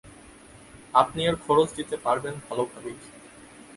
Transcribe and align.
আপনি 0.93 1.19
এর 1.25 1.35
খরচ 1.45 1.69
দিতে 1.77 1.95
পারবেন 1.97 2.35
ভালভাবেই। 2.45 2.97